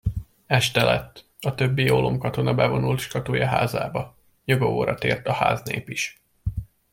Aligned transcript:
Este 0.47 0.83
lett, 0.83 1.25
a 1.41 1.55
többi 1.55 1.89
ólomkatona 1.89 2.53
bevonult 2.53 2.99
skatulya 2.99 3.45
házába, 3.45 4.15
nyugovóra 4.45 4.95
tért 4.95 5.27
a 5.27 5.33
háznép 5.33 5.89
is. 5.89 6.21